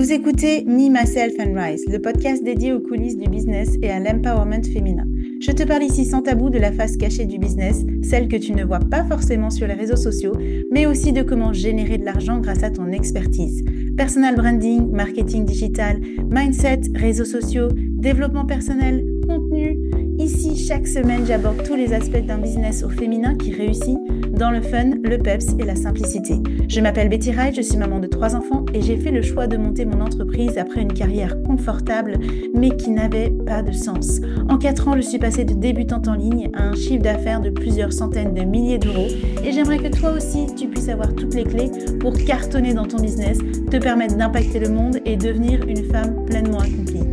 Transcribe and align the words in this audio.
Vous 0.00 0.12
écoutez 0.12 0.64
Me, 0.64 0.88
Myself 0.88 1.34
and 1.40 1.52
Rise, 1.54 1.84
le 1.86 1.98
podcast 1.98 2.42
dédié 2.42 2.72
aux 2.72 2.80
coulisses 2.80 3.18
du 3.18 3.28
business 3.28 3.76
et 3.82 3.90
à 3.90 4.00
l'empowerment 4.00 4.64
féminin. 4.64 5.04
Je 5.42 5.52
te 5.52 5.62
parle 5.62 5.82
ici 5.82 6.06
sans 6.06 6.22
tabou 6.22 6.48
de 6.48 6.58
la 6.58 6.72
face 6.72 6.96
cachée 6.96 7.26
du 7.26 7.38
business, 7.38 7.84
celle 8.02 8.26
que 8.26 8.36
tu 8.36 8.54
ne 8.54 8.64
vois 8.64 8.78
pas 8.78 9.04
forcément 9.04 9.50
sur 9.50 9.66
les 9.66 9.74
réseaux 9.74 9.96
sociaux, 9.96 10.32
mais 10.70 10.86
aussi 10.86 11.12
de 11.12 11.20
comment 11.20 11.52
générer 11.52 11.98
de 11.98 12.06
l'argent 12.06 12.40
grâce 12.40 12.62
à 12.62 12.70
ton 12.70 12.90
expertise. 12.92 13.62
Personal 13.94 14.36
branding, 14.36 14.90
marketing 14.90 15.44
digital, 15.44 16.00
mindset, 16.30 16.80
réseaux 16.94 17.26
sociaux, 17.26 17.68
développement 17.74 18.46
personnel, 18.46 19.04
contenu. 19.28 19.78
Ici, 20.18 20.56
chaque 20.56 20.86
semaine, 20.86 21.26
j'aborde 21.26 21.62
tous 21.62 21.76
les 21.76 21.92
aspects 21.92 22.24
d'un 22.26 22.38
business 22.38 22.82
au 22.84 22.88
féminin 22.88 23.34
qui 23.34 23.52
réussit 23.52 23.98
dans 24.40 24.50
le 24.50 24.62
fun, 24.62 24.92
le 25.04 25.18
peps 25.18 25.54
et 25.58 25.64
la 25.64 25.76
simplicité. 25.76 26.36
Je 26.66 26.80
m'appelle 26.80 27.10
Betty 27.10 27.30
Wright, 27.30 27.54
je 27.54 27.60
suis 27.60 27.76
maman 27.76 27.98
de 27.98 28.06
trois 28.06 28.34
enfants 28.34 28.64
et 28.72 28.80
j'ai 28.80 28.96
fait 28.96 29.10
le 29.10 29.20
choix 29.20 29.46
de 29.46 29.58
monter 29.58 29.84
mon 29.84 30.00
entreprise 30.00 30.56
après 30.56 30.80
une 30.80 30.94
carrière 30.94 31.36
confortable 31.42 32.18
mais 32.54 32.70
qui 32.70 32.90
n'avait 32.90 33.28
pas 33.28 33.62
de 33.62 33.72
sens. 33.72 34.22
En 34.48 34.56
quatre 34.56 34.88
ans, 34.88 34.96
je 34.96 35.02
suis 35.02 35.18
passée 35.18 35.44
de 35.44 35.52
débutante 35.52 36.08
en 36.08 36.14
ligne 36.14 36.48
à 36.54 36.62
un 36.62 36.74
chiffre 36.74 37.02
d'affaires 37.02 37.42
de 37.42 37.50
plusieurs 37.50 37.92
centaines 37.92 38.32
de 38.32 38.40
milliers 38.40 38.78
d'euros 38.78 39.08
et 39.44 39.52
j'aimerais 39.52 39.76
que 39.76 39.94
toi 39.94 40.12
aussi 40.12 40.46
tu 40.56 40.68
puisses 40.68 40.88
avoir 40.88 41.14
toutes 41.14 41.34
les 41.34 41.44
clés 41.44 41.70
pour 42.00 42.14
cartonner 42.14 42.72
dans 42.72 42.86
ton 42.86 42.96
business, 42.96 43.36
te 43.70 43.76
permettre 43.76 44.16
d'impacter 44.16 44.58
le 44.58 44.70
monde 44.70 45.00
et 45.04 45.16
devenir 45.16 45.68
une 45.68 45.84
femme 45.84 46.24
pleinement 46.24 46.60
accomplie. 46.60 47.04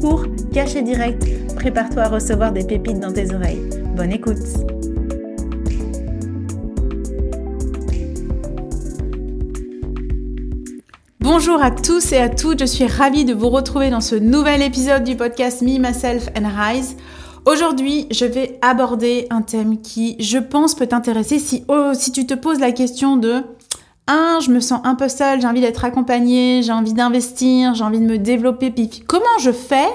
Cours, 0.00 0.24
caché 0.50 0.80
direct, 0.80 1.28
prépare-toi 1.56 2.04
à 2.04 2.08
recevoir 2.08 2.52
des 2.52 2.64
pépites 2.64 3.00
dans 3.00 3.12
tes 3.12 3.34
oreilles. 3.34 3.68
Bonne 3.94 4.12
écoute 4.12 4.79
Bonjour 11.32 11.62
à 11.62 11.70
tous 11.70 12.10
et 12.10 12.18
à 12.18 12.28
toutes, 12.28 12.58
je 12.58 12.64
suis 12.64 12.88
ravie 12.88 13.24
de 13.24 13.32
vous 13.32 13.50
retrouver 13.50 13.88
dans 13.88 14.00
ce 14.00 14.16
nouvel 14.16 14.62
épisode 14.62 15.04
du 15.04 15.14
podcast 15.14 15.62
Me, 15.62 15.78
Myself 15.78 16.28
and 16.36 16.48
Rise. 16.58 16.96
Aujourd'hui, 17.46 18.08
je 18.10 18.24
vais 18.24 18.58
aborder 18.62 19.28
un 19.30 19.40
thème 19.40 19.80
qui, 19.80 20.16
je 20.18 20.38
pense, 20.38 20.74
peut 20.74 20.88
t'intéresser 20.88 21.38
si, 21.38 21.64
oh, 21.68 21.92
si 21.94 22.10
tu 22.10 22.26
te 22.26 22.34
poses 22.34 22.58
la 22.58 22.72
question 22.72 23.16
de 23.16 23.44
un, 24.08 24.40
je 24.40 24.50
me 24.50 24.58
sens 24.58 24.80
un 24.82 24.96
peu 24.96 25.08
seule, 25.08 25.40
j'ai 25.40 25.46
envie 25.46 25.60
d'être 25.60 25.84
accompagnée, 25.84 26.62
j'ai 26.64 26.72
envie 26.72 26.94
d'investir, 26.94 27.74
j'ai 27.74 27.84
envie 27.84 28.00
de 28.00 28.06
me 28.06 28.18
développer. 28.18 28.74
Comment 29.06 29.38
je 29.38 29.52
fais 29.52 29.88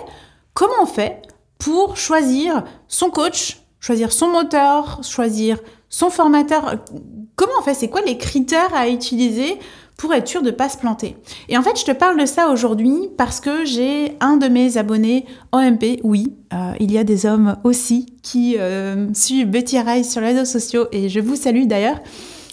Comment 0.54 0.84
on 0.84 0.86
fait 0.86 1.22
pour 1.60 1.98
choisir 1.98 2.64
son 2.88 3.10
coach, 3.10 3.58
choisir 3.82 4.14
son 4.14 4.30
moteur, 4.30 5.02
choisir 5.04 5.60
son 5.90 6.10
formateur? 6.10 6.76
Comment 7.36 7.52
on 7.60 7.62
fait? 7.62 7.74
C'est 7.74 7.90
quoi 7.90 8.04
les 8.04 8.18
critères 8.18 8.74
à 8.74 8.88
utiliser 8.88 9.60
pour 9.98 10.14
être 10.14 10.28
sûr 10.28 10.42
de 10.42 10.48
ne 10.48 10.56
pas 10.56 10.70
se 10.70 10.78
planter. 10.78 11.16
Et 11.50 11.58
en 11.58 11.62
fait, 11.62 11.80
je 11.80 11.86
te 11.86 11.92
parle 11.92 12.20
de 12.20 12.26
ça 12.26 12.50
aujourd'hui 12.50 13.10
parce 13.18 13.40
que 13.40 13.66
j'ai 13.66 14.18
un 14.20 14.38
de 14.38 14.48
mes 14.48 14.78
abonnés 14.78 15.26
OMP, 15.52 16.00
oui, 16.04 16.34
euh, 16.54 16.74
il 16.80 16.92
y 16.92 16.98
a 16.98 17.04
des 17.04 17.26
hommes 17.26 17.58
aussi 17.64 18.08
qui 18.22 18.58
euh, 18.60 19.14
suivent 19.14 19.50
Betty 19.50 19.80
Rice 19.80 20.12
sur 20.12 20.22
les 20.22 20.28
réseaux 20.28 20.46
sociaux 20.46 20.88
et 20.92 21.10
je 21.10 21.20
vous 21.20 21.36
salue 21.36 21.66
d'ailleurs. 21.66 22.00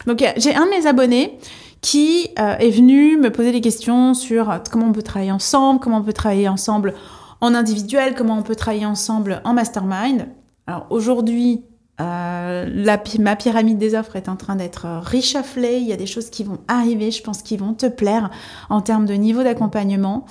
Donc 0.07 0.25
j'ai 0.37 0.55
un 0.55 0.67
de 0.67 0.71
mes 0.71 0.87
abonnés 0.87 1.39
qui 1.81 2.29
euh, 2.39 2.57
est 2.59 2.71
venu 2.71 3.17
me 3.17 3.31
poser 3.31 3.51
des 3.51 3.61
questions 3.61 4.15
sur 4.15 4.61
comment 4.71 4.87
on 4.87 4.93
peut 4.93 5.03
travailler 5.03 5.33
ensemble, 5.33 5.81
comment 5.81 5.99
on 5.99 6.03
peut 6.03 6.13
travailler 6.13 6.49
ensemble 6.49 6.95
en 7.41 7.55
individuel, 7.55 8.15
comment 8.17 8.39
on 8.39 8.43
peut 8.43 8.55
travailler 8.55 8.87
ensemble 8.87 9.43
en 9.45 9.53
mastermind. 9.53 10.29
Alors 10.69 10.87
aujourd'hui, 10.91 11.65
euh, 12.01 12.95
ma 13.19 13.37
pyramide 13.37 13.79
des 13.79 13.95
offres 13.95 14.17
est 14.17 14.29
en 14.29 14.37
train 14.37 14.57
d'être 14.57 14.87
reshufflée. 15.05 15.79
Il 15.79 15.87
y 15.87 15.93
a 15.93 15.97
des 15.97 16.07
choses 16.07 16.31
qui 16.31 16.43
vont 16.43 16.59
arriver, 16.67 17.11
je 17.11 17.23
pense, 17.23 17.43
qui 17.43 17.57
vont 17.57 17.75
te 17.75 17.87
plaire 17.87 18.31
en 18.71 18.81
termes 18.81 19.05
de 19.05 19.15
niveau 19.15 19.43
d'accompagnement. 19.43 20.25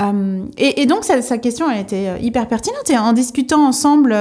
Euh, 0.00 0.46
et, 0.56 0.86
donc, 0.86 1.04
sa, 1.04 1.38
question 1.38 1.68
a 1.68 1.78
été 1.78 2.08
euh, 2.08 2.18
hyper 2.18 2.48
pertinente. 2.48 2.88
Et 2.88 2.96
en 2.96 3.12
discutant 3.12 3.64
ensemble 3.66 4.16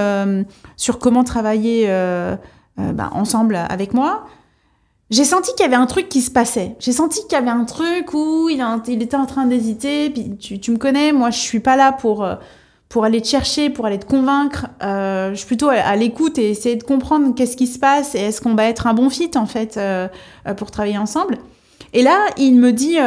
sur 0.75 0.99
comment 0.99 1.23
travailler 1.23 1.87
bah, 2.77 3.09
ensemble 3.13 3.55
avec 3.55 3.93
moi, 3.93 4.25
j'ai 5.09 5.25
senti 5.25 5.51
qu'il 5.55 5.63
y 5.63 5.67
avait 5.67 5.75
un 5.75 5.85
truc 5.85 6.09
qui 6.09 6.21
se 6.21 6.31
passait. 6.31 6.75
J'ai 6.79 6.91
senti 6.91 7.21
qu'il 7.21 7.33
y 7.33 7.35
avait 7.35 7.49
un 7.49 7.65
truc 7.65 8.13
où 8.13 8.49
il, 8.49 8.63
il 8.87 9.01
était 9.01 9.17
en 9.17 9.25
train 9.25 9.45
d'hésiter. 9.45 10.09
Puis 10.09 10.35
tu, 10.37 10.59
tu, 10.59 10.71
me 10.71 10.77
connais, 10.77 11.13
moi, 11.13 11.29
je 11.29 11.39
suis 11.39 11.59
pas 11.59 11.75
là 11.75 11.91
pour 11.91 12.27
pour 12.93 13.05
aller 13.05 13.21
te 13.23 13.27
chercher, 13.27 13.71
pour 13.71 13.87
aller 13.87 13.97
te 13.97 14.05
convaincre. 14.05 14.67
Euh, 14.83 15.31
je 15.31 15.37
suis 15.37 15.47
plutôt 15.47 15.67
à, 15.67 15.95
l'écoute 15.95 16.37
et 16.37 16.51
essayer 16.51 16.75
de 16.75 16.83
comprendre 16.83 17.33
qu'est-ce 17.33 17.57
qui 17.57 17.65
se 17.65 17.79
passe 17.79 18.13
et 18.13 18.19
est-ce 18.19 18.39
qu'on 18.39 18.53
va 18.53 18.65
être 18.65 18.85
un 18.85 18.93
bon 18.93 19.09
fit 19.09 19.31
en 19.33 19.47
fait 19.47 19.77
euh, 19.77 20.07
euh, 20.47 20.53
pour 20.53 20.69
travailler 20.69 20.99
ensemble. 20.99 21.39
Et 21.93 22.03
là, 22.03 22.27
il 22.37 22.53
me 22.53 22.71
dit 22.71 22.97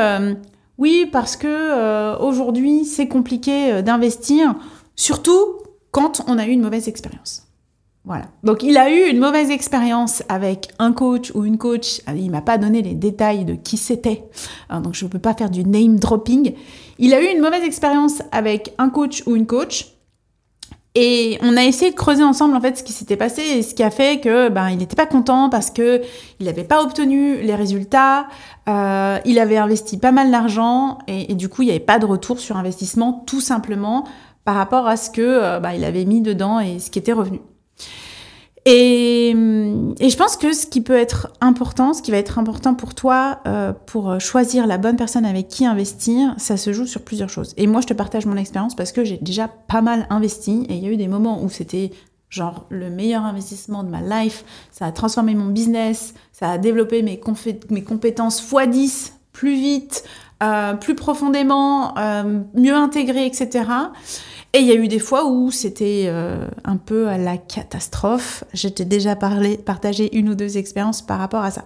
oui 0.77 1.09
parce 1.13 1.37
que 1.37 2.21
aujourd'hui 2.21 2.85
c'est 2.85 3.07
compliqué 3.07 3.81
d'investir, 3.83 4.57
surtout 4.97 5.59
quand 5.93 6.21
on 6.27 6.37
a 6.37 6.47
eu 6.47 6.51
une 6.51 6.63
mauvaise 6.63 6.89
expérience. 6.89 7.46
Voilà. 8.07 8.27
Donc 8.45 8.63
il 8.63 8.77
a 8.79 8.89
eu 8.89 9.11
une 9.11 9.19
mauvaise 9.19 9.51
expérience 9.51 10.23
avec 10.29 10.69
un 10.79 10.93
coach 10.93 11.33
ou 11.35 11.45
une 11.45 11.59
coach. 11.59 12.01
Ah, 12.07 12.15
il 12.15 12.31
m'a 12.31 12.41
pas 12.41 12.57
donné 12.57 12.81
les 12.81 12.95
détails 12.95 13.45
de 13.45 13.55
qui 13.55 13.77
c'était, 13.77 14.23
hein, 14.71 14.81
donc 14.81 14.95
je 14.95 15.05
ne 15.05 15.11
peux 15.11 15.19
pas 15.19 15.35
faire 15.35 15.51
du 15.51 15.65
name 15.65 15.99
dropping. 15.99 16.55
Il 17.01 17.13
a 17.15 17.21
eu 17.21 17.35
une 17.35 17.41
mauvaise 17.41 17.65
expérience 17.65 18.23
avec 18.31 18.73
un 18.79 18.91
coach 18.91 19.25
ou 19.27 19.35
une 19.35 19.47
coach. 19.47 19.93
Et 20.95 21.37
on 21.43 21.57
a 21.57 21.65
essayé 21.65 21.91
de 21.91 21.97
creuser 21.97 22.23
ensemble 22.23 22.57
en 22.57 22.61
fait 22.61 22.79
ce 22.79 22.85
qui 22.85 22.93
s'était 22.93 23.17
passé 23.17 23.43
et 23.43 23.63
ce 23.63 23.75
qui 23.75 23.83
a 23.83 23.91
fait 23.91 24.21
que 24.21 24.49
ben 24.49 24.71
il 24.71 24.79
n'était 24.79 24.97
pas 24.97 25.05
content 25.05 25.51
parce 25.51 25.71
que 25.71 26.01
il 26.39 26.47
n'avait 26.47 26.65
pas 26.65 26.83
obtenu 26.83 27.43
les 27.43 27.55
résultats, 27.57 28.29
euh, 28.69 29.19
il 29.27 29.39
avait 29.41 29.59
investi 29.59 29.99
pas 29.99 30.13
mal 30.13 30.31
d'argent 30.31 30.99
et, 31.07 31.35
du 31.35 31.51
coup 31.51 31.63
il 31.63 31.67
n'y 31.67 31.71
avait 31.73 31.81
pas 31.81 31.99
de 31.99 32.07
retour 32.07 32.39
sur 32.39 32.57
investissement 32.57 33.25
tout 33.27 33.43
simplement 33.43 34.05
par 34.45 34.55
rapport 34.55 34.87
à 34.87 34.97
ce 34.97 35.11
que 35.11 35.21
euh, 35.21 35.61
ben, 35.61 35.73
il 35.73 35.85
avait 35.85 36.05
mis 36.07 36.23
dedans 36.23 36.61
et 36.61 36.79
ce 36.79 36.91
qui 36.91 37.01
était 37.01 37.13
revenu. 37.13 37.41
Et, 38.69 39.31
et, 39.31 40.11
je 40.11 40.17
pense 40.17 40.37
que 40.37 40.53
ce 40.53 40.67
qui 40.67 40.81
peut 40.81 40.97
être 40.97 41.29
important, 41.41 41.95
ce 41.95 42.03
qui 42.03 42.11
va 42.11 42.17
être 42.17 42.41
important 42.41 42.75
pour 42.75 42.97
toi 42.97 43.39
euh, 43.47 43.73
pour 43.73 44.21
choisir 44.21 44.67
la 44.67 44.77
bonne 44.77 44.97
personne 44.97 45.25
avec 45.25 45.47
qui 45.47 45.65
investir, 45.65 46.35
ça 46.37 46.57
se 46.57 46.73
joue 46.73 46.85
sur 46.87 47.03
plusieurs 47.03 47.29
choses. 47.31 47.55
Et 47.57 47.69
moi, 47.69 47.81
je 47.81 47.87
te 47.87 47.95
partage 47.95 48.27
mon 48.27 48.37
expérience 48.37 48.75
parce 48.75 48.91
que 48.91 49.05
j'ai 49.05 49.19
déjà 49.19 49.47
pas 49.47 49.83
mal 49.83 50.09
investi 50.11 50.67
et 50.69 50.75
il 50.75 50.83
y 50.83 50.87
a 50.89 50.91
eu 50.91 50.97
des 50.97 51.07
moments 51.07 51.45
où 51.45 51.49
c'était 51.49 51.93
genre 52.29 52.67
le 52.69 52.91
meilleur 52.91 53.25
investissement 53.25 53.85
de 53.85 53.89
ma 53.89 54.01
life, 54.01 54.45
ça 54.71 54.87
a 54.87 54.93
transformé 54.93 55.35
mon 55.35 55.47
business, 55.47 56.15
ça 56.33 56.51
a 56.51 56.59
développé 56.59 57.03
mes, 57.03 57.19
compétences 57.19 58.43
x10 58.43 59.13
plus 59.33 59.55
vite, 59.55 60.05
euh, 60.43 60.75
plus 60.75 60.95
profondément, 60.95 61.97
euh, 61.99 62.41
mieux 62.55 62.75
intégré, 62.75 63.27
etc. 63.27 63.65
Et 64.53 64.61
il 64.61 64.67
y 64.67 64.73
a 64.73 64.75
eu 64.75 64.89
des 64.89 64.99
fois 64.99 65.27
où 65.27 65.51
c'était 65.51 66.05
euh, 66.07 66.49
un 66.65 66.77
peu 66.77 67.09
à 67.09 67.19
la 67.19 67.37
catastrophe. 67.37 68.45
J'étais 68.55 68.85
déjà 68.85 69.17
parlé, 69.17 69.59
partagé 69.59 70.17
une 70.17 70.31
ou 70.31 70.35
deux 70.35 70.57
expériences 70.57 71.03
par 71.03 71.19
rapport 71.19 71.43
à 71.43 71.51
ça. 71.51 71.65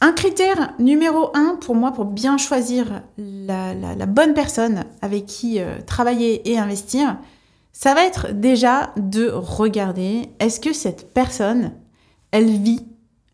Un 0.00 0.12
critère 0.12 0.74
numéro 0.78 1.30
un 1.34 1.56
pour 1.60 1.74
moi 1.74 1.92
pour 1.92 2.04
bien 2.04 2.38
choisir 2.38 3.02
la, 3.16 4.06
bonne 4.06 4.32
personne 4.32 4.84
avec 5.02 5.26
qui 5.26 5.60
euh, 5.60 5.80
travailler 5.84 6.48
et 6.50 6.58
investir, 6.58 7.18
ça 7.72 7.94
va 7.94 8.04
être 8.04 8.32
déjà 8.32 8.92
de 8.96 9.28
regarder 9.28 10.30
est-ce 10.38 10.60
que 10.60 10.72
cette 10.72 11.12
personne, 11.12 11.72
elle 12.30 12.48
vit 12.48 12.86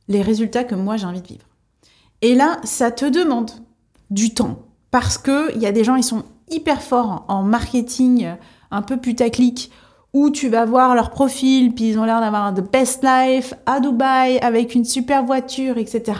les 0.08 0.22
résultats 0.22 0.64
que 0.64 0.74
moi 0.74 0.96
j'ai 0.96 1.06
envie 1.06 1.22
de 1.22 1.28
vivre? 1.28 1.46
Et 2.22 2.34
là, 2.34 2.58
ça 2.64 2.90
te 2.90 3.04
demande 3.04 3.50
du 4.10 4.32
temps 4.32 4.58
parce 4.90 5.18
qu'il 5.18 5.58
y 5.58 5.66
a 5.66 5.72
des 5.72 5.84
gens, 5.84 5.96
ils 5.96 6.04
sont 6.04 6.24
hyper 6.50 6.82
forts 6.82 7.24
en 7.28 7.42
marketing 7.42 8.28
un 8.70 8.82
peu 8.82 8.96
putaclic 8.96 9.70
où 10.12 10.30
tu 10.30 10.48
vas 10.48 10.64
voir 10.64 10.94
leur 10.94 11.10
profil, 11.10 11.74
puis 11.74 11.88
ils 11.88 11.98
ont 11.98 12.04
l'air 12.04 12.20
d'avoir 12.20 12.54
the 12.54 12.60
best 12.60 13.04
life 13.04 13.52
à 13.66 13.80
Dubaï 13.80 14.38
avec 14.38 14.74
une 14.74 14.84
super 14.84 15.24
voiture, 15.24 15.76
etc. 15.76 16.12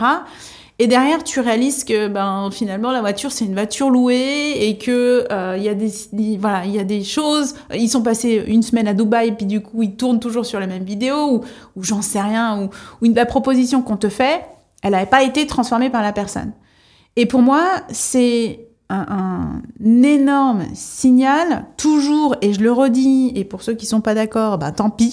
Et 0.81 0.89
derrière, 0.89 1.23
tu 1.23 1.39
réalises 1.39 1.85
que 1.85 2.09
ben 2.09 2.51
finalement 2.51 2.91
la 2.91 3.01
voiture 3.01 3.31
c'est 3.31 3.45
une 3.45 3.55
voiture 3.55 3.91
louée 3.91 4.67
et 4.67 4.77
que 4.77 5.25
il 5.31 5.33
euh, 5.33 5.57
y 5.57 5.69
a 5.69 5.75
des 5.75 6.37
voilà 6.37 6.65
il 6.65 6.75
y 6.75 6.81
a 6.81 6.85
des 6.85 7.05
choses. 7.05 7.55
Ils 7.73 7.89
sont 7.89 8.03
passés 8.03 8.43
une 8.49 8.63
semaine 8.63 8.89
à 8.89 8.95
Dubaï 8.95 9.37
puis 9.37 9.47
du 9.47 9.61
coup 9.61 9.85
ils 9.85 9.95
tournent 9.95 10.19
toujours 10.19 10.45
sur 10.45 10.59
la 10.59 10.67
même 10.67 10.83
vidéo 10.83 11.17
ou, 11.17 11.41
ou 11.77 11.85
j'en 11.85 12.03
sais 12.03 12.21
rien 12.21 12.61
ou, 12.61 12.71
ou 13.01 13.07
une, 13.07 13.15
la 13.15 13.27
proposition 13.27 13.83
qu'on 13.83 13.97
te 13.97 14.09
fait, 14.09 14.45
elle 14.83 14.91
n'avait 14.91 15.07
pas 15.07 15.23
été 15.23 15.47
transformée 15.47 15.91
par 15.91 16.03
la 16.03 16.13
personne. 16.13 16.51
Et 17.15 17.27
pour 17.27 17.41
moi 17.41 17.63
c'est 17.91 18.67
un, 18.91 19.63
énorme 19.83 20.65
signal, 20.75 21.67
toujours, 21.77 22.37
et 22.41 22.53
je 22.53 22.61
le 22.61 22.73
redis, 22.73 23.33
et 23.35 23.45
pour 23.45 23.63
ceux 23.63 23.75
qui 23.75 23.87
sont 23.87 24.01
pas 24.01 24.15
d'accord, 24.15 24.59
bah 24.59 24.73
tant 24.73 24.91
pis, 24.91 25.13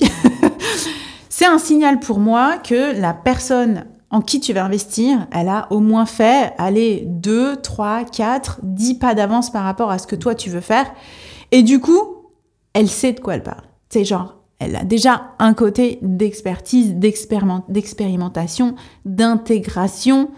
c'est 1.29 1.45
un 1.45 1.57
signal 1.57 1.99
pour 1.99 2.19
moi 2.19 2.57
que 2.57 2.99
la 2.99 3.13
personne 3.13 3.85
en 4.09 4.21
qui 4.21 4.41
tu 4.41 4.51
vas 4.53 4.65
investir, 4.65 5.27
elle 5.31 5.47
a 5.47 5.67
au 5.71 5.79
moins 5.79 6.05
fait, 6.05 6.53
allez, 6.57 7.05
2, 7.07 7.57
3, 7.57 8.03
4, 8.03 8.59
10 8.61 8.95
pas 8.95 9.15
d'avance 9.15 9.49
par 9.49 9.63
rapport 9.63 9.89
à 9.89 9.97
ce 9.97 10.07
que 10.07 10.17
toi 10.17 10.35
tu 10.35 10.49
veux 10.49 10.61
faire. 10.61 10.85
Et 11.51 11.63
du 11.63 11.79
coup, 11.79 12.27
elle 12.73 12.89
sait 12.89 13.13
de 13.13 13.21
quoi 13.21 13.35
elle 13.35 13.43
parle. 13.43 13.63
C'est 13.89 14.03
genre, 14.03 14.35
elle 14.59 14.75
a 14.75 14.83
déjà 14.83 15.31
un 15.39 15.53
côté 15.53 15.97
d'expertise, 16.01 16.93
d'expérimentation, 16.95 18.75
d'intégration, 19.05 20.29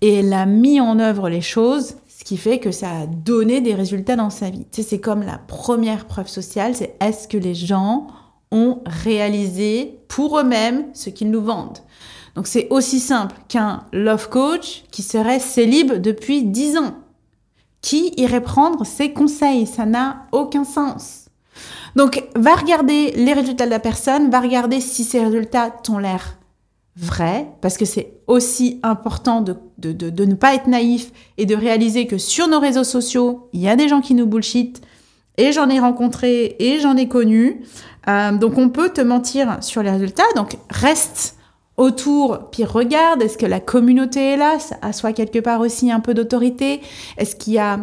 et 0.00 0.16
elle 0.16 0.32
a 0.32 0.44
mis 0.44 0.80
en 0.80 0.98
œuvre 0.98 1.28
les 1.28 1.40
choses 1.40 1.96
ce 2.24 2.28
qui 2.30 2.38
fait 2.38 2.58
que 2.58 2.70
ça 2.70 3.00
a 3.00 3.06
donné 3.06 3.60
des 3.60 3.74
résultats 3.74 4.16
dans 4.16 4.30
sa 4.30 4.48
vie. 4.48 4.64
C'est 4.70 4.98
comme 4.98 5.22
la 5.22 5.36
première 5.36 6.06
preuve 6.06 6.26
sociale, 6.26 6.74
c'est 6.74 6.96
est-ce 6.98 7.28
que 7.28 7.36
les 7.36 7.54
gens 7.54 8.06
ont 8.50 8.80
réalisé 8.86 10.00
pour 10.08 10.38
eux-mêmes 10.38 10.86
ce 10.94 11.10
qu'ils 11.10 11.30
nous 11.30 11.42
vendent. 11.42 11.80
Donc 12.34 12.46
c'est 12.46 12.68
aussi 12.70 12.98
simple 12.98 13.36
qu'un 13.48 13.84
love 13.92 14.30
coach 14.30 14.84
qui 14.90 15.02
serait 15.02 15.38
célib 15.38 15.92
depuis 15.92 16.44
10 16.44 16.78
ans. 16.78 16.94
Qui 17.82 18.14
irait 18.16 18.42
prendre 18.42 18.86
ses 18.86 19.12
conseils 19.12 19.66
Ça 19.66 19.84
n'a 19.84 20.24
aucun 20.32 20.64
sens. 20.64 21.26
Donc 21.94 22.24
va 22.34 22.54
regarder 22.54 23.10
les 23.10 23.34
résultats 23.34 23.66
de 23.66 23.70
la 23.70 23.80
personne, 23.80 24.30
va 24.30 24.40
regarder 24.40 24.80
si 24.80 25.04
ces 25.04 25.22
résultats 25.22 25.68
t'ont 25.68 25.98
l'air 25.98 26.38
vrais, 26.96 27.48
parce 27.60 27.76
que 27.76 27.84
c'est 27.84 28.13
aussi 28.26 28.80
important 28.82 29.40
de, 29.40 29.56
de, 29.78 30.24
ne 30.24 30.34
pas 30.34 30.54
être 30.54 30.66
naïf 30.66 31.12
et 31.36 31.46
de 31.46 31.54
réaliser 31.54 32.06
que 32.06 32.18
sur 32.18 32.48
nos 32.48 32.60
réseaux 32.60 32.84
sociaux, 32.84 33.48
il 33.52 33.60
y 33.60 33.68
a 33.68 33.76
des 33.76 33.88
gens 33.88 34.00
qui 34.00 34.14
nous 34.14 34.26
bullshit, 34.26 34.80
et 35.36 35.52
j'en 35.52 35.68
ai 35.68 35.80
rencontré 35.80 36.56
et 36.58 36.78
j'en 36.78 36.96
ai 36.96 37.08
connu. 37.08 37.62
Euh, 38.08 38.32
donc 38.32 38.58
on 38.58 38.68
peut 38.68 38.90
te 38.90 39.00
mentir 39.00 39.58
sur 39.62 39.82
les 39.82 39.90
résultats, 39.90 40.22
donc 40.36 40.56
reste 40.70 41.36
autour, 41.76 42.50
puis 42.52 42.64
regarde, 42.64 43.22
est-ce 43.22 43.36
que 43.36 43.46
la 43.46 43.58
communauté 43.58 44.32
est 44.32 44.36
là, 44.36 44.58
ça 44.58 44.92
soit 44.92 45.12
quelque 45.12 45.40
part 45.40 45.60
aussi 45.60 45.90
un 45.90 46.00
peu 46.00 46.14
d'autorité, 46.14 46.80
est-ce 47.18 47.34
qu'il 47.34 47.54
y 47.54 47.58
a 47.58 47.80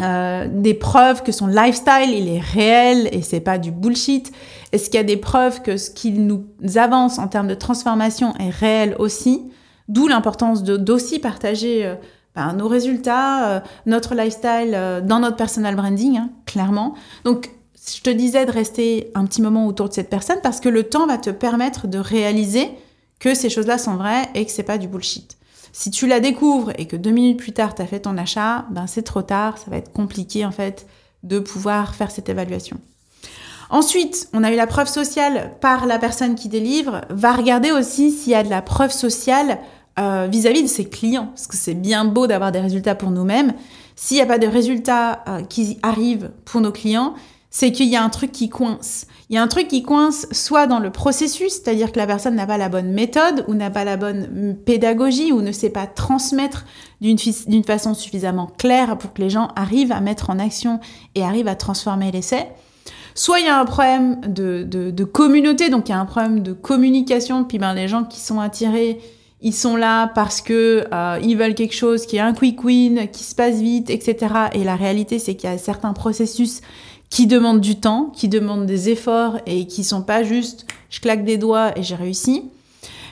euh, 0.00 0.48
des 0.50 0.74
preuves 0.74 1.22
que 1.22 1.30
son 1.30 1.46
lifestyle 1.46 2.10
il 2.10 2.28
est 2.28 2.40
réel 2.40 3.08
et 3.12 3.22
c'est 3.22 3.38
pas 3.38 3.58
du 3.58 3.70
bullshit 3.70 4.32
Est-ce 4.72 4.86
qu'il 4.86 4.96
y 4.96 5.00
a 5.00 5.04
des 5.04 5.16
preuves 5.16 5.62
que 5.62 5.76
ce 5.76 5.88
qu'il 5.90 6.26
nous 6.26 6.46
avance 6.74 7.20
en 7.20 7.28
termes 7.28 7.46
de 7.46 7.54
transformation 7.54 8.34
est 8.40 8.50
réel 8.50 8.96
aussi? 8.98 9.44
D'où 9.86 10.08
l'importance 10.08 10.64
d'aussi 10.64 11.20
partager 11.20 11.86
euh, 11.86 11.94
ben, 12.34 12.54
nos 12.54 12.66
résultats, 12.66 13.48
euh, 13.48 13.60
notre 13.86 14.16
lifestyle 14.16 14.76
dans 15.04 15.20
notre 15.20 15.36
personal 15.36 15.76
branding, 15.76 16.16
hein, 16.16 16.30
clairement. 16.44 16.94
Donc 17.24 17.50
je 17.86 18.00
te 18.00 18.10
disais 18.10 18.46
de 18.46 18.50
rester 18.50 19.12
un 19.14 19.26
petit 19.26 19.42
moment 19.42 19.66
autour 19.66 19.88
de 19.88 19.94
cette 19.94 20.10
personne 20.10 20.38
parce 20.42 20.58
que 20.58 20.68
le 20.68 20.84
temps 20.84 21.06
va 21.06 21.18
te 21.18 21.30
permettre 21.30 21.86
de 21.86 21.98
réaliser 21.98 22.70
que 23.20 23.34
ces 23.34 23.48
choses-là 23.48 23.78
sont 23.78 23.94
vraies 23.94 24.28
et 24.34 24.44
que 24.44 24.50
c'est 24.50 24.64
pas 24.64 24.78
du 24.78 24.88
bullshit. 24.88 25.36
Si 25.76 25.90
tu 25.90 26.06
la 26.06 26.20
découvres 26.20 26.70
et 26.78 26.86
que 26.86 26.94
deux 26.94 27.10
minutes 27.10 27.40
plus 27.40 27.50
tard, 27.50 27.74
tu 27.74 27.82
as 27.82 27.86
fait 27.86 27.98
ton 27.98 28.16
achat, 28.16 28.64
ben 28.70 28.86
c'est 28.86 29.02
trop 29.02 29.22
tard, 29.22 29.58
ça 29.58 29.68
va 29.72 29.76
être 29.76 29.92
compliqué 29.92 30.46
en 30.46 30.52
fait 30.52 30.86
de 31.24 31.40
pouvoir 31.40 31.96
faire 31.96 32.12
cette 32.12 32.28
évaluation. 32.28 32.78
Ensuite, 33.70 34.28
on 34.32 34.44
a 34.44 34.52
eu 34.52 34.56
la 34.56 34.68
preuve 34.68 34.86
sociale 34.86 35.50
par 35.60 35.86
la 35.86 35.98
personne 35.98 36.36
qui 36.36 36.48
délivre. 36.48 37.00
Va 37.10 37.32
regarder 37.32 37.72
aussi 37.72 38.12
s'il 38.12 38.30
y 38.30 38.36
a 38.36 38.44
de 38.44 38.50
la 38.50 38.62
preuve 38.62 38.92
sociale 38.92 39.58
euh, 39.98 40.28
vis-à-vis 40.30 40.62
de 40.62 40.68
ses 40.68 40.88
clients, 40.88 41.26
parce 41.34 41.48
que 41.48 41.56
c'est 41.56 41.74
bien 41.74 42.04
beau 42.04 42.28
d'avoir 42.28 42.52
des 42.52 42.60
résultats 42.60 42.94
pour 42.94 43.10
nous-mêmes. 43.10 43.52
S'il 43.96 44.18
n'y 44.18 44.22
a 44.22 44.26
pas 44.26 44.38
de 44.38 44.46
résultats 44.46 45.24
euh, 45.26 45.42
qui 45.42 45.80
arrivent 45.82 46.30
pour 46.44 46.60
nos 46.60 46.70
clients, 46.70 47.14
c'est 47.54 47.70
qu'il 47.70 47.86
y 47.86 47.94
a 47.94 48.02
un 48.02 48.08
truc 48.08 48.32
qui 48.32 48.48
coince. 48.48 49.06
Il 49.30 49.36
y 49.36 49.38
a 49.38 49.42
un 49.42 49.46
truc 49.46 49.68
qui 49.68 49.84
coince 49.84 50.26
soit 50.32 50.66
dans 50.66 50.80
le 50.80 50.90
processus, 50.90 51.52
c'est-à-dire 51.52 51.92
que 51.92 52.00
la 52.00 52.06
personne 52.08 52.34
n'a 52.34 52.48
pas 52.48 52.58
la 52.58 52.68
bonne 52.68 52.90
méthode 52.90 53.44
ou 53.46 53.54
n'a 53.54 53.70
pas 53.70 53.84
la 53.84 53.96
bonne 53.96 54.56
pédagogie 54.66 55.30
ou 55.30 55.40
ne 55.40 55.52
sait 55.52 55.70
pas 55.70 55.86
transmettre 55.86 56.64
d'une 57.00 57.64
façon 57.64 57.94
suffisamment 57.94 58.50
claire 58.58 58.98
pour 58.98 59.12
que 59.12 59.22
les 59.22 59.30
gens 59.30 59.50
arrivent 59.54 59.92
à 59.92 60.00
mettre 60.00 60.30
en 60.30 60.40
action 60.40 60.80
et 61.14 61.22
arrivent 61.22 61.46
à 61.46 61.54
transformer 61.54 62.10
l'essai. 62.10 62.48
Soit 63.14 63.38
il 63.38 63.46
y 63.46 63.48
a 63.48 63.60
un 63.60 63.66
problème 63.66 64.20
de, 64.26 64.64
de, 64.64 65.04
communauté, 65.04 65.70
donc 65.70 65.88
il 65.88 65.92
y 65.92 65.94
a 65.94 66.00
un 66.00 66.06
problème 66.06 66.40
de 66.40 66.54
communication, 66.54 67.44
puis 67.44 67.58
ben, 67.58 67.72
les 67.72 67.86
gens 67.86 68.02
qui 68.02 68.18
sont 68.18 68.40
attirés, 68.40 68.98
ils 69.40 69.54
sont 69.54 69.76
là 69.76 70.08
parce 70.08 70.40
que 70.40 70.86
euh, 70.92 71.20
ils 71.22 71.36
veulent 71.36 71.54
quelque 71.54 71.74
chose 71.74 72.06
qui 72.06 72.16
est 72.16 72.20
un 72.20 72.32
quick 72.32 72.64
win, 72.64 73.06
qui 73.12 73.22
se 73.22 73.36
passe 73.36 73.60
vite, 73.60 73.90
etc. 73.90 74.34
Et 74.54 74.64
la 74.64 74.74
réalité, 74.74 75.20
c'est 75.20 75.36
qu'il 75.36 75.48
y 75.48 75.52
a 75.52 75.58
certains 75.58 75.92
processus 75.92 76.60
qui 77.10 77.26
demandent 77.26 77.60
du 77.60 77.76
temps, 77.76 78.10
qui 78.14 78.28
demandent 78.28 78.66
des 78.66 78.88
efforts 78.88 79.38
et 79.46 79.66
qui 79.66 79.84
sont 79.84 80.02
pas 80.02 80.22
juste 80.22 80.66
je 80.94 81.00
claque 81.00 81.24
des 81.24 81.38
doigts 81.38 81.76
et 81.76 81.82
j'ai 81.82 81.96
réussi. 81.96 82.50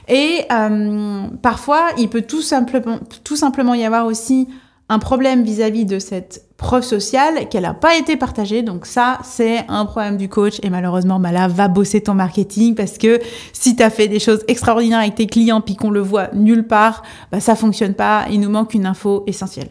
Et 0.08 0.42
euh, 0.50 1.26
parfois, 1.42 1.88
il 1.98 2.08
peut 2.08 2.22
tout 2.22 2.42
simplement, 2.42 2.98
tout 3.24 3.36
simplement 3.36 3.74
y 3.74 3.84
avoir 3.84 4.06
aussi 4.06 4.48
un 4.88 4.98
problème 4.98 5.42
vis-à-vis 5.42 5.84
de 5.84 5.98
cette 5.98 6.44
preuve 6.56 6.84
sociale 6.84 7.48
qu'elle 7.48 7.62
n'a 7.62 7.74
pas 7.74 7.96
été 7.96 8.16
partagée. 8.16 8.62
Donc 8.62 8.86
ça, 8.86 9.18
c'est 9.24 9.64
un 9.68 9.84
problème 9.84 10.16
du 10.16 10.28
coach. 10.28 10.58
Et 10.62 10.70
malheureusement, 10.70 11.18
bah 11.18 11.32
là, 11.32 11.48
va 11.48 11.68
bosser 11.68 12.00
ton 12.00 12.14
marketing 12.14 12.74
parce 12.74 12.98
que 12.98 13.18
si 13.52 13.74
tu 13.74 13.82
as 13.82 13.90
fait 13.90 14.06
des 14.06 14.20
choses 14.20 14.44
extraordinaires 14.48 15.00
avec 15.00 15.14
tes 15.14 15.26
clients 15.26 15.60
puis 15.60 15.76
qu'on 15.76 15.90
le 15.90 16.00
voit 16.00 16.28
nulle 16.34 16.66
part, 16.66 17.02
bah 17.32 17.40
ça 17.40 17.56
fonctionne 17.56 17.94
pas. 17.94 18.26
Il 18.30 18.40
nous 18.40 18.50
manque 18.50 18.74
une 18.74 18.86
info 18.86 19.24
essentielle. 19.26 19.70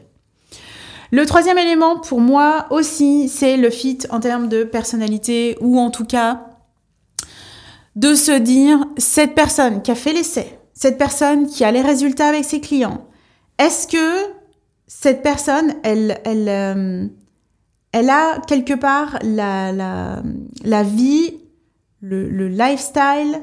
Le 1.12 1.26
troisième 1.26 1.58
élément 1.58 2.00
pour 2.00 2.22
moi 2.22 2.68
aussi, 2.70 3.28
c'est 3.28 3.58
le 3.58 3.70
fit 3.70 4.00
en 4.12 4.22
termes 4.22 4.48
de 4.48 4.64
personnalité 4.64 5.58
ou 5.60 5.78
en 5.78 5.92
tout 5.92 6.06
cas 6.06 6.46
de 7.98 8.16
se 8.16 8.32
dire 8.32 8.80
cette 8.98 9.36
personne 9.36 9.82
qui 9.82 9.92
a 9.92 9.96
fait 9.96 10.14
l'essai, 10.14 10.58
cette 10.74 10.98
personne 10.98 11.48
qui 11.48 11.66
a 11.66 11.72
les 11.72 11.82
résultats 11.82 12.30
avec 12.30 12.46
ses 12.46 12.62
clients, 12.62 13.10
est-ce 13.58 13.88
que 13.88 14.32
cette 14.88 15.22
personne, 15.22 15.76
elle, 15.84 16.18
euh, 16.26 17.08
a 17.94 18.42
quelque 18.48 18.74
part 18.74 19.20
la, 19.22 20.24
vie, 20.84 21.38
le 22.00 22.48
lifestyle, 22.48 23.42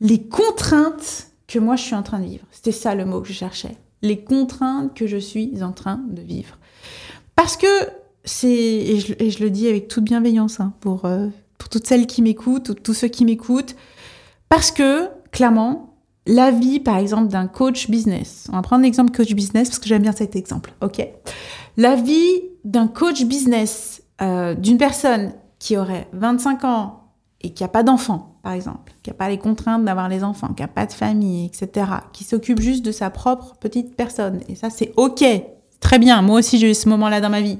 les 0.00 0.26
contraintes 0.26 1.28
que 1.46 1.58
moi 1.58 1.76
je 1.76 1.82
suis 1.82 1.94
en 1.94 2.02
train 2.02 2.20
de 2.20 2.24
vivre? 2.24 2.46
C'était 2.50 2.72
ça 2.72 2.94
le 2.94 3.04
mot 3.04 3.20
que 3.20 3.28
je 3.28 3.34
cherchais. 3.34 3.76
Les 4.02 4.22
contraintes 4.22 4.94
que 4.94 5.06
je 5.06 5.16
suis 5.16 5.62
en 5.62 5.72
train 5.72 6.00
de 6.08 6.22
vivre. 6.22 6.58
Parce 7.34 7.56
que 7.56 7.66
c'est, 8.24 8.48
et 8.48 9.00
je, 9.00 9.42
le 9.42 9.50
dis 9.50 9.68
avec 9.68 9.88
toute 9.88 10.04
bienveillance 10.04 10.60
hein, 10.60 10.74
pour, 10.80 11.04
euh, 11.04 11.28
pour 11.56 11.68
toutes 11.68 11.86
celles 11.86 12.06
qui 12.06 12.22
m'écoutent, 12.22 12.68
ou 12.68 12.74
tous 12.74 12.94
ceux 12.94 13.08
qui 13.08 13.24
m'écoutent, 13.24 13.74
parce 14.48 14.70
que, 14.70 15.08
clairement, 15.32 15.96
la 16.26 16.50
vie, 16.50 16.78
par 16.78 16.98
exemple, 16.98 17.28
d'un 17.28 17.46
coach 17.46 17.88
business, 17.88 18.48
on 18.52 18.56
va 18.56 18.62
prendre 18.62 18.82
l'exemple 18.82 19.16
coach 19.16 19.32
business 19.34 19.68
parce 19.68 19.78
que 19.78 19.88
j'aime 19.88 20.02
bien 20.02 20.12
cet 20.12 20.36
exemple, 20.36 20.74
ok? 20.82 21.06
La 21.76 21.96
vie 21.96 22.42
d'un 22.64 22.86
coach 22.86 23.24
business, 23.24 24.02
euh, 24.20 24.54
d'une 24.54 24.78
personne 24.78 25.32
qui 25.58 25.76
aurait 25.76 26.08
25 26.12 26.64
ans 26.64 27.04
et 27.40 27.54
qui 27.54 27.62
n'a 27.62 27.68
pas 27.68 27.82
d'enfant, 27.82 28.27
par 28.42 28.52
exemple, 28.52 28.92
qui 29.02 29.10
n'a 29.10 29.14
pas 29.14 29.28
les 29.28 29.38
contraintes 29.38 29.84
d'avoir 29.84 30.08
les 30.08 30.24
enfants, 30.24 30.54
qui 30.54 30.62
n'a 30.62 30.68
pas 30.68 30.86
de 30.86 30.92
famille, 30.92 31.46
etc., 31.46 31.86
qui 32.12 32.24
s'occupe 32.24 32.60
juste 32.60 32.84
de 32.84 32.92
sa 32.92 33.10
propre 33.10 33.56
petite 33.60 33.96
personne, 33.96 34.40
et 34.48 34.54
ça 34.54 34.70
c'est 34.70 34.92
ok, 34.96 35.24
Très 35.80 35.98
bien, 35.98 36.22
moi 36.22 36.38
aussi 36.38 36.58
j'ai 36.58 36.70
eu 36.70 36.74
ce 36.74 36.88
moment-là 36.88 37.20
dans 37.20 37.30
ma 37.30 37.40
vie. 37.40 37.58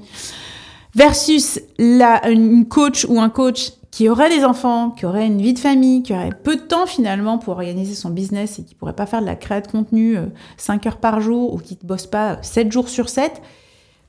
Versus 0.95 1.61
la, 1.77 2.27
une 2.29 2.67
coach 2.67 3.05
ou 3.07 3.19
un 3.19 3.29
coach 3.29 3.71
qui 3.91 4.09
aurait 4.09 4.29
des 4.29 4.43
enfants, 4.43 4.91
qui 4.91 5.05
aurait 5.05 5.25
une 5.25 5.41
vie 5.41 5.53
de 5.53 5.59
famille, 5.59 6.03
qui 6.03 6.13
aurait 6.13 6.31
peu 6.31 6.55
de 6.55 6.61
temps 6.61 6.85
finalement 6.85 7.37
pour 7.37 7.53
organiser 7.53 7.95
son 7.95 8.09
business 8.09 8.59
et 8.59 8.63
qui 8.63 8.75
pourrait 8.75 8.95
pas 8.95 9.05
faire 9.05 9.21
de 9.21 9.25
la 9.25 9.35
création 9.35 9.81
de 9.81 9.85
contenu 9.85 10.17
5 10.57 10.85
euh, 10.85 10.89
heures 10.89 10.97
par 10.97 11.21
jour 11.21 11.53
ou 11.53 11.57
qui 11.57 11.77
ne 11.81 11.87
bosse 11.87 12.07
pas 12.07 12.41
7 12.41 12.71
jours 12.71 12.89
sur 12.89 13.09
7, 13.09 13.41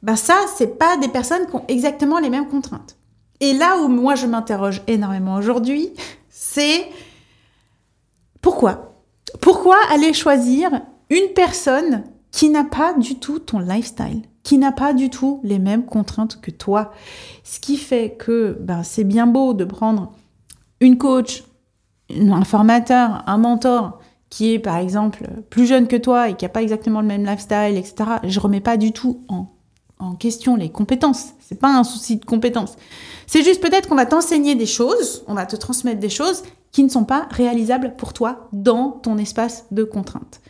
ben 0.02 0.16
ça, 0.16 0.36
c'est 0.56 0.78
pas 0.78 0.96
des 0.96 1.08
personnes 1.08 1.46
qui 1.46 1.56
ont 1.56 1.64
exactement 1.68 2.18
les 2.18 2.30
mêmes 2.30 2.48
contraintes. 2.48 2.96
Et 3.40 3.52
là 3.52 3.78
où 3.78 3.88
moi 3.88 4.14
je 4.14 4.26
m'interroge 4.26 4.82
énormément 4.86 5.36
aujourd'hui, 5.36 5.90
c'est 6.52 6.88
pourquoi? 8.40 9.04
Pourquoi 9.40 9.76
aller 9.90 10.12
choisir 10.12 10.70
une 11.08 11.32
personne 11.32 12.02
qui 12.32 12.48
n'a 12.48 12.64
pas 12.64 12.92
du 12.94 13.20
tout 13.20 13.38
ton 13.38 13.60
lifestyle, 13.60 14.22
qui 14.42 14.58
n'a 14.58 14.72
pas 14.72 14.92
du 14.92 15.10
tout 15.10 15.40
les 15.44 15.60
mêmes 15.60 15.84
contraintes 15.84 16.40
que 16.40 16.50
toi? 16.50 16.92
Ce 17.44 17.60
qui 17.60 17.76
fait 17.76 18.16
que 18.18 18.58
ben, 18.60 18.82
c'est 18.82 19.04
bien 19.04 19.28
beau 19.28 19.54
de 19.54 19.64
prendre 19.64 20.12
une 20.80 20.98
coach, 20.98 21.44
un 22.10 22.44
formateur, 22.44 23.22
un 23.28 23.38
mentor 23.38 24.00
qui 24.28 24.54
est 24.54 24.58
par 24.58 24.76
exemple 24.76 25.28
plus 25.50 25.66
jeune 25.66 25.86
que 25.86 25.96
toi 25.96 26.30
et 26.30 26.34
qui 26.34 26.44
n'a 26.44 26.48
pas 26.48 26.62
exactement 26.62 27.00
le 27.00 27.06
même 27.06 27.24
lifestyle, 27.24 27.76
etc. 27.76 27.94
Je 28.24 28.40
remets 28.40 28.60
pas 28.60 28.76
du 28.76 28.90
tout 28.90 29.20
en, 29.28 29.46
en 30.00 30.14
question 30.14 30.56
les 30.56 30.70
compétences. 30.70 31.30
C'est 31.40 31.58
pas 31.58 31.68
un 31.68 31.84
souci 31.84 32.16
de 32.16 32.24
compétences. 32.24 32.76
C'est 33.26 33.44
juste 33.44 33.60
peut-être 33.60 33.88
qu'on 33.88 33.96
va 33.96 34.06
t'enseigner 34.06 34.54
des 34.54 34.66
choses, 34.66 35.22
on 35.28 35.34
va 35.34 35.46
te 35.46 35.56
transmettre 35.56 36.00
des 36.00 36.08
choses 36.08 36.42
qui 36.72 36.82
ne 36.82 36.88
sont 36.88 37.04
pas 37.04 37.26
réalisables 37.30 37.94
pour 37.96 38.12
toi 38.12 38.48
dans 38.52 38.90
ton 38.90 39.18
espace 39.18 39.66
de 39.70 39.84
contraintes. 39.84 40.40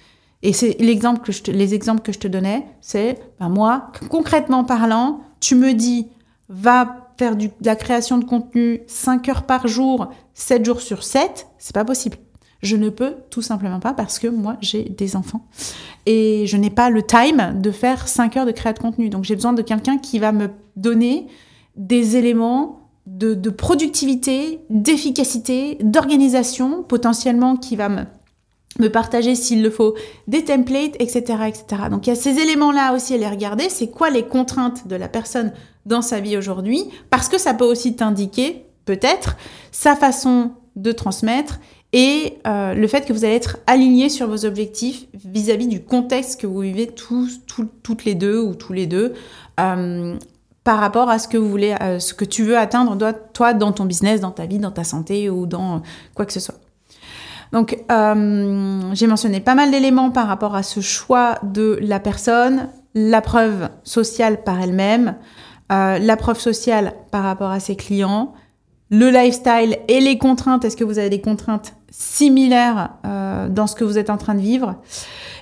Et 0.43 0.53
c'est 0.53 0.77
l'exemple 0.81 1.21
que 1.21 1.33
je 1.33 1.43
te, 1.43 1.51
les 1.51 1.75
exemples 1.75 2.03
que 2.03 2.13
je 2.13 2.19
te 2.19 2.29
donnais, 2.29 2.67
c'est 2.81 3.19
ben 3.39 3.49
moi, 3.49 3.93
concrètement 4.09 4.65
parlant, 4.65 5.21
tu 5.41 5.55
me 5.55 5.75
dis, 5.75 6.09
va 6.49 7.09
faire 7.19 7.37
du, 7.37 7.49
de 7.49 7.67
la 7.67 7.77
création 7.77 8.17
de 8.17 8.25
contenu 8.25 8.83
5 8.87 9.29
heures 9.29 9.43
par 9.45 9.69
jour, 9.69 10.09
7 10.35 10.65
jours 10.65 10.81
sur 10.81 11.03
7, 11.03 11.47
c'est 11.59 11.75
pas 11.75 11.85
possible. 11.85 12.17
Je 12.63 12.77
ne 12.77 12.91
peux 12.91 13.15
tout 13.31 13.43
simplement 13.43 13.81
pas 13.81 13.95
parce 13.95 14.19
que 14.19 14.27
moi, 14.27 14.57
j'ai 14.61 14.85
des 14.85 15.17
enfants. 15.17 15.47
Et 16.07 16.45
je 16.47 16.57
n'ai 16.57 16.71
pas 16.71 16.91
le 16.91 17.03
time 17.03 17.61
de 17.61 17.71
faire 17.71 18.09
5 18.09 18.37
heures 18.37 18.47
de 18.47 18.53
création 18.53 18.71
de 18.75 18.79
contenu. 18.79 19.09
Donc 19.09 19.25
j'ai 19.25 19.35
besoin 19.35 19.53
de 19.53 19.63
quelqu'un 19.63 19.99
qui 19.99 20.19
va 20.19 20.33
me 20.33 20.49
donner 20.77 21.27
des 21.77 22.17
éléments 22.17 22.81
de, 23.07 23.35
de 23.35 23.51
productivité, 23.51 24.61
d'efficacité, 24.69 25.79
d'organisation, 25.81 26.83
potentiellement 26.83 27.57
qui 27.57 27.77
va 27.77 27.89
me 27.89 28.05
me 28.79 28.89
partager 28.89 29.35
s'il 29.35 29.63
le 29.63 29.71
faut 29.71 29.95
des 30.29 30.45
templates, 30.45 30.95
etc., 31.01 31.23
etc. 31.49 31.65
Donc 31.91 32.07
il 32.07 32.11
y 32.11 32.13
a 32.13 32.17
ces 32.17 32.39
éléments-là 32.39 32.95
aussi 32.95 33.15
à 33.15 33.17
les 33.17 33.29
regarder. 33.29 33.69
C'est 33.69 33.89
quoi 33.89 34.11
les 34.11 34.23
contraintes 34.23 34.87
de 34.87 34.97
la 34.97 35.09
personne 35.09 35.53
dans 35.87 36.03
sa 36.03 36.21
vie 36.21 36.37
aujourd'hui? 36.37 36.85
Parce 37.11 37.29
que 37.29 37.39
ça 37.39 37.53
peut 37.53 37.65
aussi 37.65 37.97
t'indiquer, 37.97 38.65
peut-être, 38.85 39.37
sa 39.73 39.97
façon 39.97 40.53
de 40.77 40.93
transmettre 40.93 41.59
et 41.93 42.39
euh, 42.47 42.75
le 42.75 42.87
fait 42.87 43.07
que 43.07 43.13
vous 43.13 43.25
allez 43.25 43.35
être 43.35 43.59
aligné 43.67 44.09
sur 44.09 44.29
vos 44.29 44.45
objectifs 44.45 45.07
vis-à-vis 45.25 45.67
du 45.67 45.83
contexte 45.83 46.41
que 46.41 46.47
vous 46.47 46.61
vivez 46.61 46.87
tous, 46.87 47.41
toutes 47.83 48.05
les 48.05 48.15
deux 48.15 48.41
ou 48.41 48.55
tous 48.55 48.73
les 48.73 48.87
deux 48.87 49.15
euh, 49.59 50.17
par 50.63 50.79
rapport 50.79 51.09
à 51.09 51.19
ce 51.19 51.27
que 51.27 51.37
vous 51.37 51.49
voulez, 51.49 51.75
euh, 51.81 51.99
ce 51.99 52.15
que 52.15 52.25
tu 52.25 52.45
veux 52.45 52.57
atteindre 52.57 52.97
toi 53.33 53.55
dans 53.55 53.73
ton 53.73 53.87
business, 53.87 54.21
dans 54.21 54.31
ta 54.31 54.47
vie, 54.47 54.59
dans 54.59 54.71
ta 54.71 54.85
santé 54.85 55.31
ou 55.31 55.47
dans 55.47 55.83
quoi 56.15 56.27
que 56.27 56.33
ce 56.33 56.41
soit. 56.41 56.57
Donc, 57.53 57.77
euh, 57.91 58.81
j'ai 58.93 59.07
mentionné 59.07 59.41
pas 59.41 59.55
mal 59.55 59.71
d'éléments 59.71 60.11
par 60.11 60.29
rapport 60.29 60.55
à 60.55 60.63
ce 60.63 60.81
choix 60.81 61.39
de 61.43 61.79
la 61.83 61.99
personne, 61.99 62.69
la 62.95 63.21
preuve 63.21 63.69
sociale 63.83 64.45
par 64.45 64.61
elle-même, 64.61 65.17
euh, 65.73 65.99
la 65.99 66.17
preuve 66.17 66.39
sociale 66.39 66.95
par 67.11 67.25
rapport 67.25 67.51
à 67.51 67.61
ses 67.61 67.77
clients, 67.77 68.35
le 68.91 69.11
lifestyle 69.11 69.79
et 69.89 70.01
les 70.01 70.19
contraintes. 70.19 70.65
Est-ce 70.65 70.77
que 70.77 70.85
vous 70.85 70.99
avez 70.99 71.11
des 71.11 71.21
contraintes 71.21 71.75
similaires 71.91 72.91
euh, 73.07 73.49
dans 73.49 73.67
ce 73.67 73.75
que 73.75 73.85
vous 73.85 73.99
êtes 73.99 74.11
en 74.11 74.17
train 74.17 74.35
de 74.35 74.41
vivre? 74.41 74.77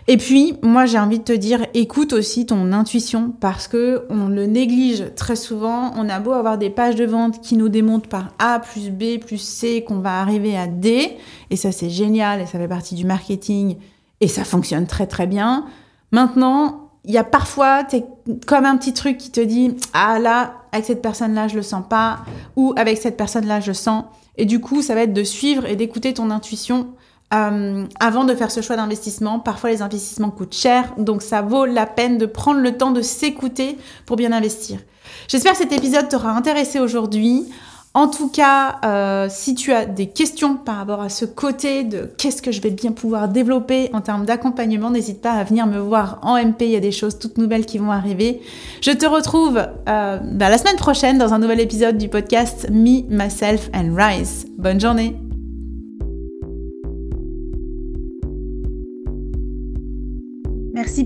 Et 0.07 0.17
puis, 0.17 0.55
moi, 0.62 0.87
j'ai 0.87 0.99
envie 0.99 1.19
de 1.19 1.25
te 1.25 1.33
dire, 1.33 1.67
écoute 1.75 2.14
aussi 2.14 2.47
ton 2.47 2.73
intuition 2.73 3.35
parce 3.40 3.69
que 3.69 4.07
on 4.09 4.28
le 4.28 4.47
néglige 4.47 5.12
très 5.17 5.37
souvent. 5.37 5.93
On 5.97 6.09
a 6.09 6.19
beau 6.19 6.33
avoir 6.33 6.57
des 6.57 6.71
pages 6.71 6.97
de 6.97 7.05
vente 7.05 7.43
qui 7.43 7.57
nous 7.57 7.69
démontrent 7.69 8.09
par 8.09 8.33
A 8.38 8.59
plus 8.59 8.90
B 8.90 9.19
plus 9.21 9.38
C 9.38 9.85
qu'on 9.87 9.99
va 9.99 10.21
arriver 10.21 10.57
à 10.57 10.67
D. 10.67 11.17
Et 11.50 11.57
ça, 11.57 11.73
c'est 11.73 11.90
génial 11.90 12.40
et 12.40 12.47
ça 12.47 12.59
fait 12.59 12.69
partie 12.69 12.95
du 12.95 13.05
marketing 13.05 13.76
et 14.21 14.28
ça 14.28 14.45
fonctionne 14.45 14.87
très 14.87 15.07
très 15.07 15.26
bien. 15.26 15.67
Maintenant, 16.11 16.88
il 17.09 17.15
y 17.15 17.19
a 17.19 17.25
parfois, 17.25 17.85
es 17.93 18.05
comme 18.47 18.67
un 18.67 18.77
petit 18.77 18.93
truc 18.93 19.17
qui 19.17 19.31
te 19.31 19.41
dit, 19.41 19.75
ah 19.95 20.19
là, 20.19 20.53
avec 20.73 20.85
cette 20.85 21.00
personne-là, 21.00 21.49
je 21.49 21.57
le 21.57 21.62
sens 21.62 21.83
pas, 21.88 22.19
ou 22.55 22.75
avec 22.77 22.99
cette 22.99 23.17
personne-là, 23.17 23.61
je 23.61 23.73
sens. 23.73 24.05
Et 24.37 24.45
du 24.45 24.61
coup, 24.61 24.83
ça 24.83 24.95
va 24.95 25.00
être 25.03 25.15
de 25.15 25.25
suivre 25.25 25.65
et 25.65 25.75
d'écouter 25.75 26.12
ton 26.12 26.31
intuition 26.31 26.88
euh, 27.33 27.87
avant 27.99 28.25
de 28.25 28.35
faire 28.35 28.50
ce 28.50 28.61
choix 28.61 28.77
d'investissement. 28.77 29.41
Parfois, 29.41 29.71
les 29.71 29.81
investissements 29.81 30.31
coûtent 30.31 30.55
cher, 30.55 30.93
donc 30.99 31.23
ça 31.23 31.41
vaut 31.41 31.65
la 31.65 31.87
peine 31.87 32.19
de 32.19 32.27
prendre 32.27 32.61
le 32.61 32.77
temps 32.77 32.91
de 32.91 33.00
s'écouter 33.00 33.79
pour 34.05 34.17
bien 34.17 34.31
investir. 34.31 34.79
J'espère 35.29 35.53
que 35.53 35.59
cet 35.59 35.73
épisode 35.73 36.11
t'aura 36.11 36.33
intéressé 36.33 36.79
aujourd'hui. 36.79 37.47
En 37.95 38.09
tout 38.09 38.28
cas, 38.28 38.76
euh, 38.85 39.26
si 39.30 39.54
tu 39.54 39.73
as 39.73 39.87
des 39.87 40.07
questions 40.07 40.57
par 40.57 40.76
rapport 40.76 41.00
à 41.00 41.09
ce 41.09 41.25
côté 41.25 41.85
de 41.85 42.11
qu'est-ce 42.18 42.42
que 42.42 42.52
je 42.52 42.61
vais 42.61 42.71
bien 42.71 42.92
pouvoir 42.92 43.28
développer 43.28 43.90
en 43.92 44.00
termes 44.00 44.25
d'accompagnement, 44.25 44.90
n'hésite 44.90 45.21
pas 45.21 45.33
à 45.33 45.45
venir 45.45 45.66
me 45.66 45.78
voir 45.78 46.18
en 46.23 46.37
MP. 46.37 46.62
Il 46.62 46.71
y 46.71 46.76
a 46.76 46.80
des 46.80 46.92
choses 46.92 47.18
toutes 47.18 47.38
nouvelles 47.38 47.66
qui 47.66 47.78
vont 47.78 47.90
arriver. 47.90 48.40
Je 48.83 48.92
te 48.92 49.07
retrouve 49.07 49.59
euh, 49.88 50.18
bah, 50.23 50.49
la 50.49 50.59
semaine 50.59 50.76
prochaine 50.76 51.18
dans 51.18 51.35
un 51.35 51.38
nouvel 51.38 51.61
épisode 51.61 51.99
du 51.99 52.09
podcast 52.09 52.68
Me, 52.71 53.02
Myself 53.09 53.71
and 53.75 53.95
Rise. 53.97 54.47
Bonne 54.59 54.80
journée 54.80 55.27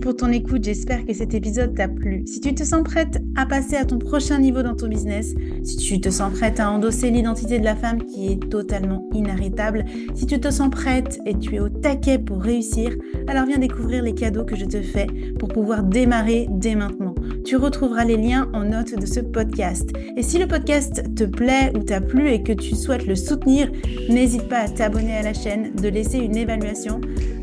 pour 0.03 0.17
ton 0.17 0.33
écoute, 0.33 0.65
j'espère 0.65 1.07
que 1.07 1.15
cet 1.15 1.33
épisode 1.33 1.77
t'a 1.77 1.87
plu. 1.87 2.25
Si 2.27 2.41
tu 2.41 2.53
te 2.53 2.65
sens 2.65 2.83
prête 2.83 3.23
à 3.37 3.47
passer 3.47 3.77
à 3.77 3.85
ton 3.85 3.99
prochain 3.99 4.39
niveau 4.39 4.63
dans 4.63 4.75
ton 4.75 4.89
business, 4.89 5.33
si 5.63 5.77
tu 5.77 6.01
te 6.01 6.11
sens 6.11 6.33
prête 6.33 6.59
à 6.59 6.71
endosser 6.73 7.11
l'identité 7.11 7.61
de 7.61 7.65
la 7.65 7.77
femme 7.77 8.03
qui 8.03 8.33
est 8.33 8.51
totalement 8.51 9.09
inarrêtable, 9.15 9.85
si 10.15 10.27
tu 10.27 10.41
te 10.41 10.51
sens 10.51 10.71
prête 10.71 11.21
et 11.25 11.39
tu 11.39 11.55
es 11.55 11.61
au 11.61 11.69
taquet 11.69 12.19
pour 12.19 12.43
réussir, 12.43 12.97
alors 13.29 13.47
viens 13.47 13.59
découvrir 13.59 14.03
les 14.03 14.13
cadeaux 14.13 14.45
que 14.45 14.57
je 14.57 14.65
te 14.65 14.83
fais 14.83 15.07
pour 15.39 15.49
pouvoir 15.49 15.85
démarrer 15.85 16.49
dès 16.51 16.75
maintenant. 16.75 17.15
Tu 17.45 17.57
retrouveras 17.57 18.05
les 18.05 18.17
liens 18.17 18.51
en 18.53 18.65
note 18.65 18.99
de 18.99 19.07
ce 19.07 19.21
podcast. 19.21 19.91
Et 20.17 20.23
si 20.23 20.39
le 20.39 20.49
podcast 20.49 21.15
te 21.15 21.25
plaît 21.25 21.73
ou 21.77 21.79
t'a 21.79 22.01
plu 22.01 22.29
et 22.29 22.43
que 22.43 22.53
tu 22.53 22.75
souhaites 22.75 23.07
le 23.07 23.15
soutenir, 23.15 23.71
n'hésite 24.09 24.49
pas 24.49 24.63
à 24.63 24.69
t'abonner 24.69 25.17
à 25.17 25.23
la 25.23 25.33
chaîne, 25.33 25.73
de 25.77 25.89
laisser 25.89 26.19
une 26.19 26.37
évaluation 26.37 27.01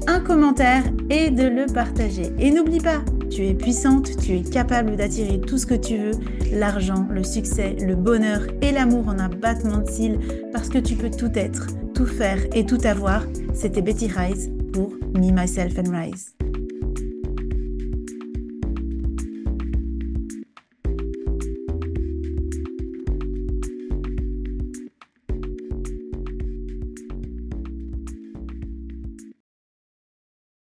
un 0.10 0.20
commentaire 0.20 0.84
et 1.12 1.30
de 1.30 1.44
le 1.44 1.68
partager. 1.68 2.34
Et 2.40 2.50
n'oublie 2.50 2.80
pas, 2.80 3.04
tu 3.30 3.46
es 3.46 3.54
puissante, 3.54 4.18
tu 4.18 4.38
es 4.38 4.42
capable 4.42 4.96
d'attirer 4.96 5.40
tout 5.40 5.60
ce 5.60 5.68
que 5.68 5.76
tu 5.76 5.98
veux, 5.98 6.12
l'argent, 6.52 7.08
le 7.12 7.24
succès, 7.24 7.76
le 7.80 7.96
bonheur 7.96 8.42
et 8.64 8.72
l'amour 8.72 9.08
en 9.08 9.20
un 9.20 9.30
battement 9.30 9.78
de 9.78 9.90
cils 9.90 10.18
parce 10.52 10.70
que 10.70 10.80
tu 10.80 10.96
peux 10.96 11.12
tout 11.12 11.32
être, 11.36 11.68
tout 11.94 12.08
faire 12.08 12.40
et 12.56 12.66
tout 12.66 12.80
avoir. 12.86 13.24
C'était 13.54 13.84
Betty 13.84 14.08
Rise 14.08 14.52
pour 14.74 14.92
Me, 15.14 15.32
Myself 15.32 15.78
and 15.78 15.92
Rise. 15.96 16.39